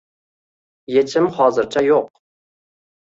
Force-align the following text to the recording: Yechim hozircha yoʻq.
Yechim 0.95 1.29
hozircha 1.35 1.85
yoʻq. 1.91 2.11